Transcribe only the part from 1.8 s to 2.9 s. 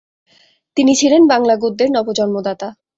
নব জন্মদাতা।